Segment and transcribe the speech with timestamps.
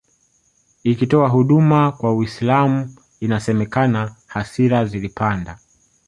[0.83, 5.57] ikitoa huduma kwa Uislam inasemekana hasira zilipanda